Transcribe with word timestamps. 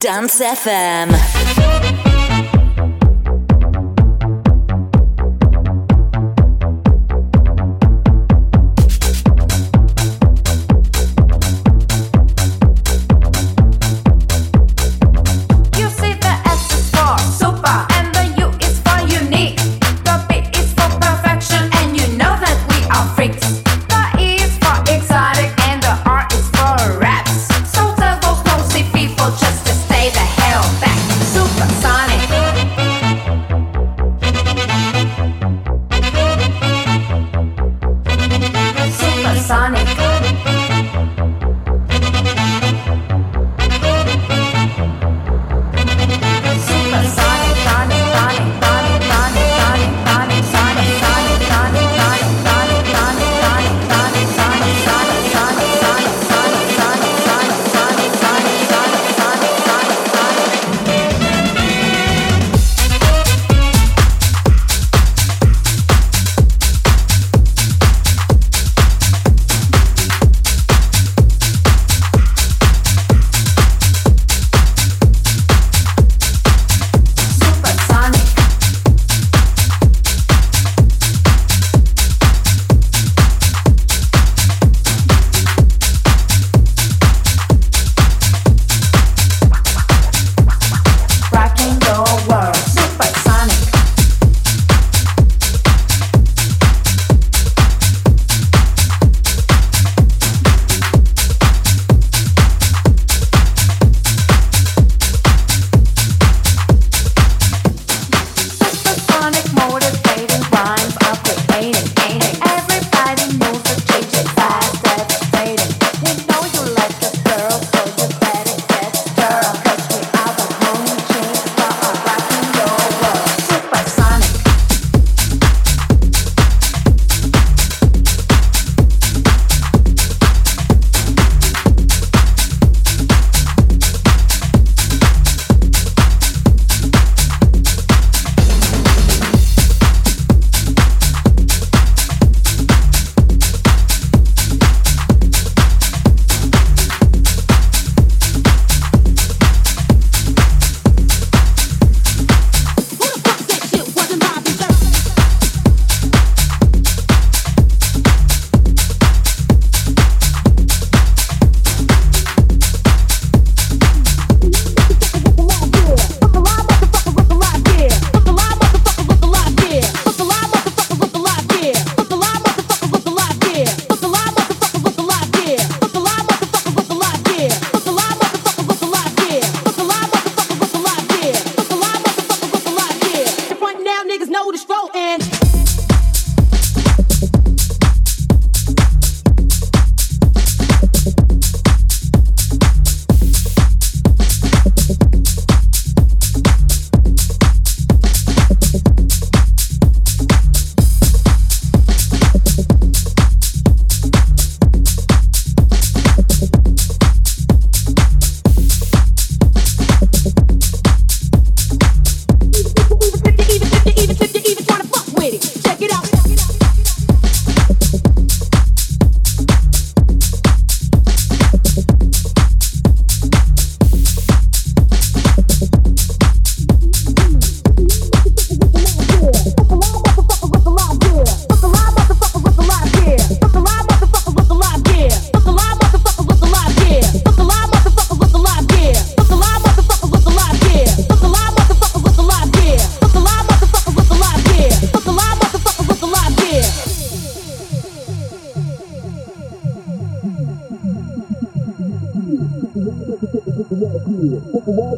Dance 0.00 0.40
FM. 0.40 1.99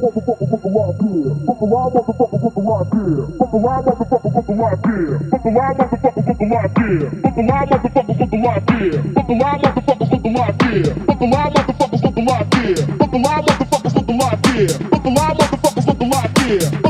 motherfucker, 0.03 0.43
motherfucker, 0.43 0.75
rock 0.75 0.99
here. 0.99 1.31
Fuck 1.47 1.61
a 1.61 1.65
wild 1.65 1.95
motherfucker, 1.95 2.39
fuck 2.43 2.57
a 2.57 2.63
rock 2.63 2.91
here. 2.93 3.27
Fuck 3.39 3.53
a 3.53 3.59
wild 3.59 3.87
motherfucker, 3.87 4.35
fuck 4.35 4.49
a 4.49 4.55
rock 4.59 4.87
here. 4.87 5.19
Fuck 5.31 5.45
a 5.45 5.51
wild 5.51 5.77
motherfucker, 5.79 6.27
fuck 6.27 6.43
a 6.43 6.47
rock 6.51 6.79
here. 6.83 7.11
Fuck 7.23 7.39
a 7.39 7.43
wild 7.43 7.71
motherfucker, 7.71 8.15
fuck 8.19 8.33
a 8.33 8.39
rock 8.43 8.71
here. 8.73 9.03
Fuck 9.15 9.31
a 9.31 9.37
wild 9.39 9.63
motherfucker, 9.63 10.07
fuck 10.11 10.27
a 10.27 10.31
rock 10.35 10.63
here. 10.63 10.95
Fuck 11.07 11.23
a 11.23 11.27
wild 11.31 11.55
motherfucker, 11.55 11.99
fuck 12.03 12.19
a 12.19 12.25
rock 12.27 12.55
here. 12.55 12.83
Fuck 12.99 13.13
a 13.13 13.19
wild 13.23 13.47
motherfucker, 13.47 13.91
fuck 13.93 14.09
a 14.09 14.15
rock 14.19 14.47
here. 14.47 14.69
Fuck 14.91 15.07
a 15.07 15.11
wild 15.11 15.39
motherfucker, 15.39 15.83
fuck 15.87 16.03
a 16.03 16.07
rock 16.11 16.39
here. 16.39 16.82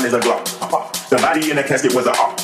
Waistline 0.00 0.20
is 0.20 0.26
a 0.26 0.28
glock. 0.28 1.08
The 1.10 1.16
body 1.16 1.50
in 1.50 1.56
the 1.56 1.62
casket 1.62 1.94
was 1.94 2.06
a 2.06 2.12
op. 2.12 2.40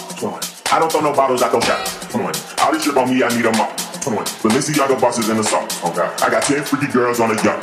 I 0.72 0.78
don't 0.78 0.90
throw 0.90 1.00
no 1.00 1.12
bottles, 1.12 1.42
I 1.42 1.48
throw 1.48 1.60
shots. 1.60 2.14
All 2.60 2.72
this 2.72 2.84
shit 2.84 2.96
on 2.96 3.08
me, 3.08 3.22
I 3.22 3.28
need 3.28 3.46
a 3.46 3.52
mop. 3.52 3.70
Balenciaga 4.06 5.00
bosses 5.00 5.28
in 5.28 5.36
the 5.36 5.42
salt. 5.42 5.72
Okay. 5.84 6.06
I 6.25 6.30
got 6.30 6.42
10 6.42 6.64
freaky 6.64 6.86
girls 6.92 7.18
on 7.18 7.30
a 7.30 7.34
yacht. 7.42 7.62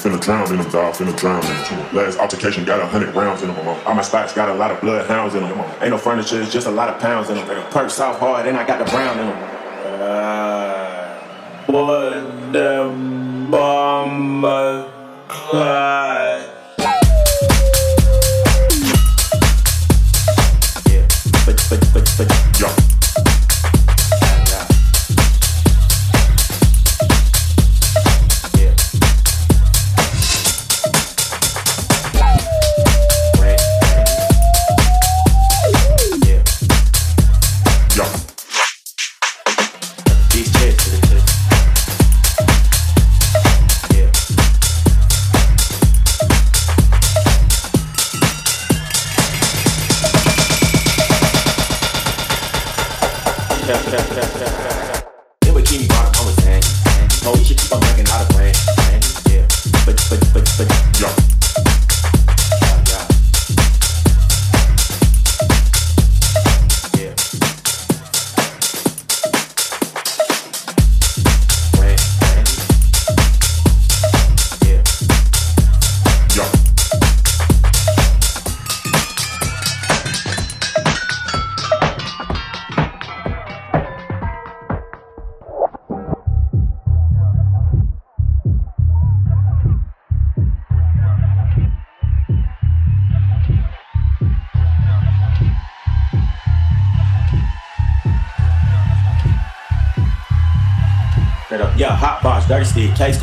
Finna 0.00 0.20
drown 0.20 0.50
in 0.50 0.58
them, 0.58 0.70
dog. 0.70 0.94
Finna 0.94 1.16
drown 1.16 1.44
in 1.44 1.50
them. 1.50 1.94
Last 1.94 2.18
altercation 2.18 2.64
got 2.64 2.80
a 2.80 2.86
hundred 2.86 3.14
rounds 3.14 3.42
in 3.42 3.48
them. 3.48 3.68
All 3.86 3.94
my 3.94 4.02
spots 4.02 4.32
got 4.32 4.48
a 4.48 4.54
lot 4.54 4.70
of 4.70 4.80
bloodhounds 4.80 5.34
in 5.34 5.42
them. 5.42 5.58
Ain't 5.80 5.90
no 5.90 5.98
furniture, 5.98 6.40
it's 6.40 6.52
just 6.52 6.66
a 6.66 6.70
lot 6.70 6.88
of 6.88 7.00
pounds 7.00 7.28
in 7.30 7.36
them. 7.36 7.46
Perk 7.70 7.90
south 7.90 8.18
hard, 8.18 8.46
and 8.46 8.56
I 8.56 8.66
got 8.66 8.78
the 8.84 8.90
brown 8.90 9.18
in 9.18 9.26
them. 9.26 9.38
Uh, 10.00 11.20
what 11.66 12.52
the 12.52 13.13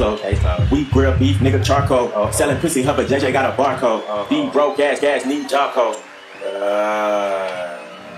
stick, 0.02 0.22
case 0.22 0.40
closed. 0.40 0.62
Case. 0.62 0.72
We 0.72 0.86
grill 0.86 1.18
beef, 1.18 1.38
nigga 1.38 1.64
charcoal. 1.64 2.12
Oh, 2.14 2.32
Selling 2.32 2.58
pussy, 2.58 2.84
hubba, 2.84 3.06
JJ 3.06 3.34
got 3.34 3.54
a 3.54 3.56
barcode. 3.62 4.04
Oh, 4.08 4.28
Beat 4.30 4.52
broke, 4.52 4.78
gas, 4.78 5.00
gas, 5.00 5.26
need 5.26 5.50
code. 5.50 5.98
Uh, 6.44 7.78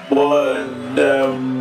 boy, 0.10 0.64
the 0.96 1.53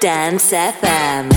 Dance 0.00 0.54
FM. 0.54 1.28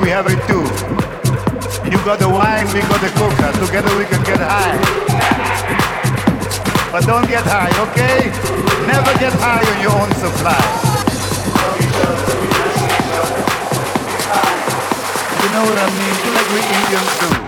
We 0.00 0.10
have 0.10 0.26
it 0.28 0.40
too. 0.46 0.62
You 1.90 1.98
got 2.04 2.18
the 2.18 2.28
wine, 2.28 2.66
we 2.72 2.80
got 2.80 3.00
the 3.00 3.10
coca. 3.18 3.52
Together 3.64 3.96
we 3.98 4.04
can 4.04 4.22
get 4.24 4.38
high. 4.40 4.78
But 6.92 7.04
don't 7.04 7.26
get 7.28 7.44
high, 7.44 7.72
okay? 7.90 8.30
Never 8.86 9.12
get 9.18 9.32
high 9.34 9.60
on 9.60 9.82
your 9.82 9.92
own 9.92 10.10
supply. 10.14 10.88
You 15.42 15.48
know 15.54 15.64
what 15.64 15.78
I 15.78 15.86
mean? 15.98 16.16
Like 16.34 16.48
we 16.52 16.60
Indians 16.60 17.42
do. 17.42 17.47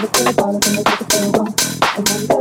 I'm 0.00 0.10
gonna 2.04 2.37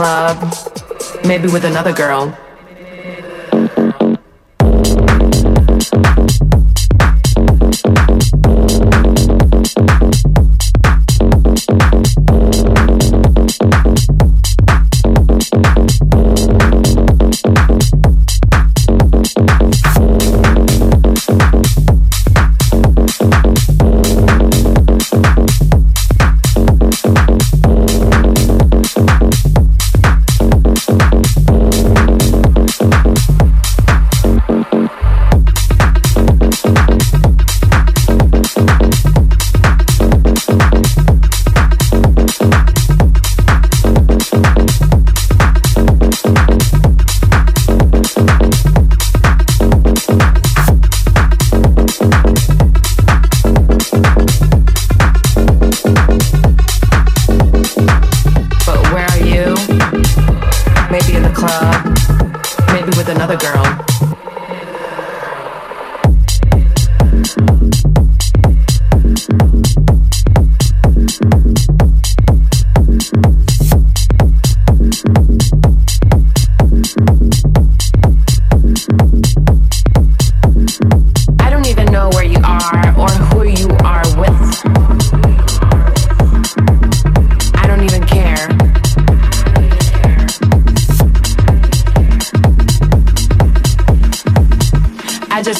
club, 0.00 0.54
maybe 1.26 1.46
with 1.48 1.66
another 1.66 1.92
girl. 1.92 2.34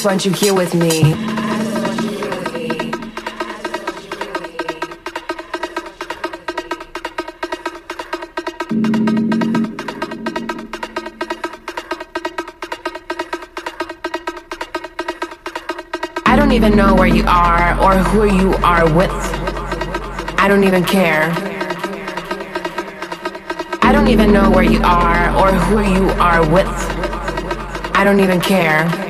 Want 0.05 0.25
you 0.25 0.33
here 0.33 0.55
with 0.55 0.75
me. 0.75 1.13
I 16.25 16.37
don't 16.37 16.53
even 16.53 16.77
know 16.77 16.95
where 16.95 17.07
you 17.07 17.25
are 17.27 17.79
or 17.81 17.99
who 17.99 18.25
you 18.25 18.55
are 18.65 18.91
with. 18.95 19.11
I 20.39 20.49
don't 20.49 20.65
even 20.65 20.85
care. 20.85 21.31
I 23.83 23.93
don't 23.93 24.09
even 24.09 24.33
know 24.33 24.51
where 24.51 24.65
you 24.65 24.81
are 24.83 25.31
or 25.37 25.53
who 25.53 25.81
you 25.81 26.09
are 26.21 26.49
with. 26.49 26.69
I 27.95 28.05
don't 28.05 28.21
even 28.21 28.41
care. 28.41 29.10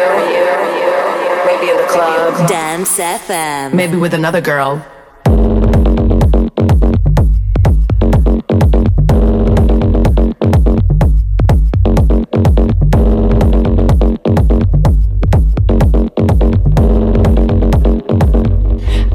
Club. 1.91 2.47
Dance 2.47 2.99
FM. 2.99 3.73
Maybe 3.73 3.97
with 3.97 4.13
another 4.13 4.39
girl. 4.39 4.81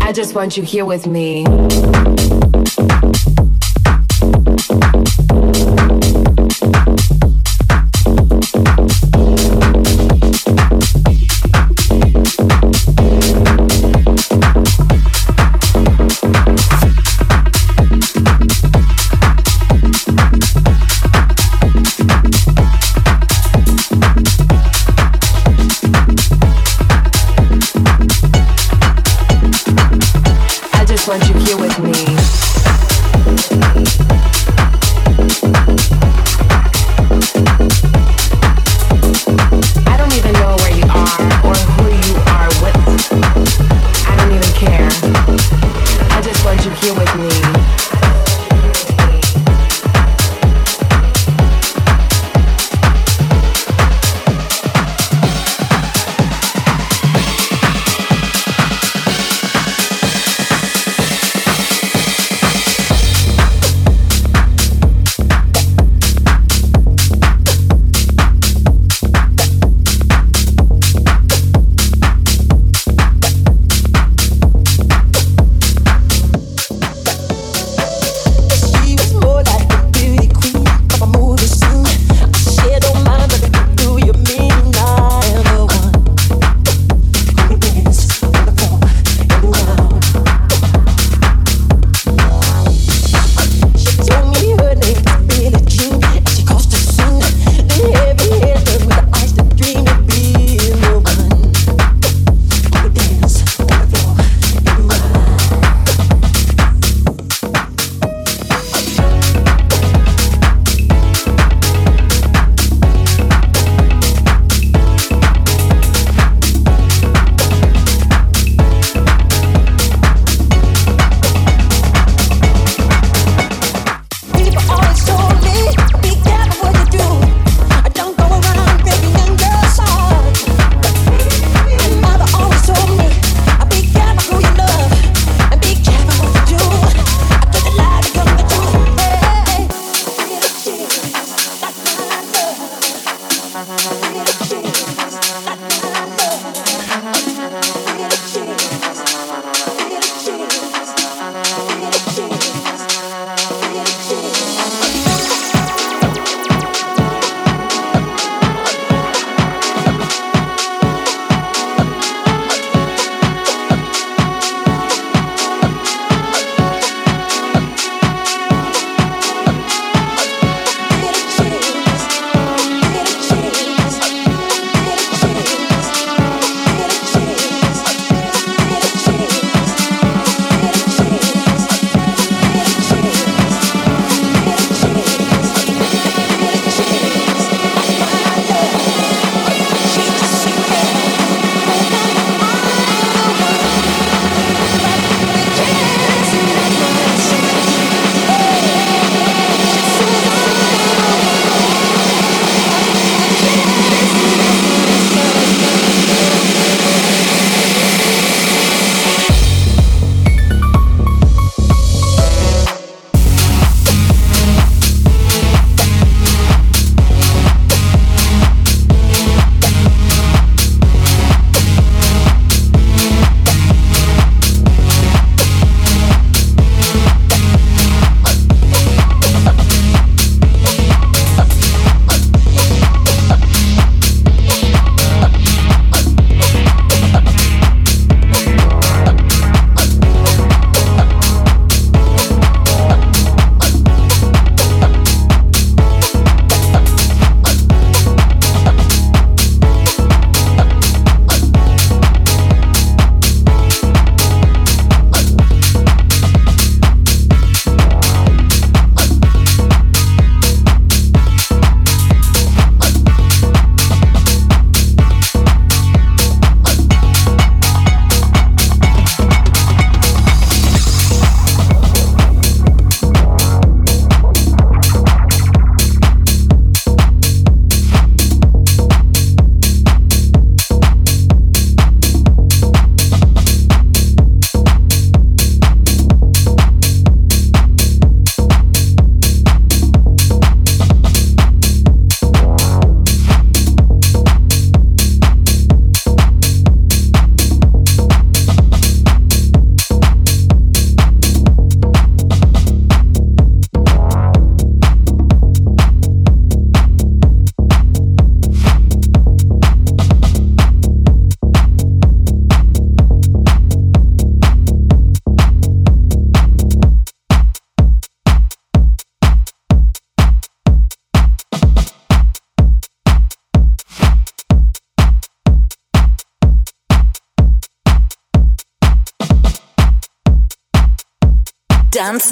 I 0.02 0.12
just 0.12 0.34
want 0.34 0.58
you 0.58 0.62
here 0.62 0.84
with 0.84 1.06
me. 1.06 1.46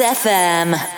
FM. 0.01 0.94